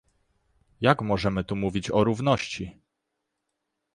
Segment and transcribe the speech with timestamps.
[0.81, 2.79] Jak możemy tu mówić o równości?